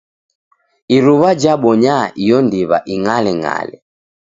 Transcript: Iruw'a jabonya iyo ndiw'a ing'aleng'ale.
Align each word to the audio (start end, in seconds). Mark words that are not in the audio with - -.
Iruw'a 0.95 1.31
jabonya 1.41 1.97
iyo 2.21 2.37
ndiw'a 2.45 2.77
ing'aleng'ale. 2.93 3.77